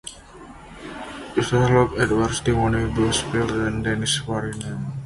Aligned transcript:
It 1.37 1.43
stars 1.43 1.69
Luke 1.69 1.93
Edwards, 1.95 2.39
Timothy 2.39 2.91
Busfield, 2.99 3.51
and 3.67 3.83
Dennis 3.83 4.17
Farina. 4.17 4.97